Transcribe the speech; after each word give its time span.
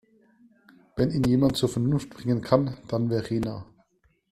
Wenn 0.95 1.11
ihn 1.11 1.25
jemand 1.25 1.57
zur 1.57 1.69
Vernunft 1.69 2.09
bringen 2.09 2.41
kann, 2.41 2.75
dann 2.87 3.09
Verena. 3.09 3.67